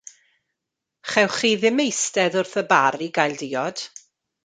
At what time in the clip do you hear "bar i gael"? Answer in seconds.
2.75-3.41